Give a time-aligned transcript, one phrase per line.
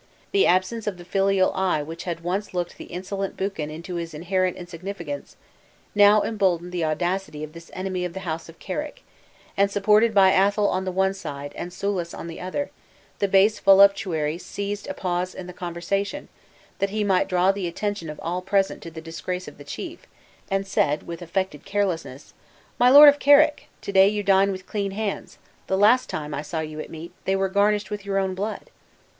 [0.31, 4.15] The absence of the filial eye which had once looked the insolent Buchan into his
[4.15, 5.35] inherent insignificance,
[5.93, 9.03] now emboldened the audacity of this enemy of the house of Carrick;
[9.55, 12.71] and, supported by Athol on the one side, and Soulis on the other,
[13.19, 16.29] the base voluptuary seized a pause in the conversation
[16.79, 20.07] (that he might draw the attention of all present to the disgrace of the chief),
[20.49, 22.33] and said, with affected carelessness,
[22.79, 25.37] "My Lord of Carrick, to day you dine with clean hands;
[25.67, 28.71] the last time, I saw you at meat, they were garnished with your own blood!"